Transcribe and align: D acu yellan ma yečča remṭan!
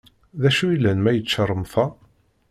D 0.41 0.43
acu 0.49 0.65
yellan 0.71 0.99
ma 1.01 1.11
yečča 1.13 1.43
remṭan! 1.49 1.91